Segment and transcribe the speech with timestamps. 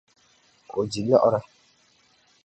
[0.79, 1.41] O di liɣri.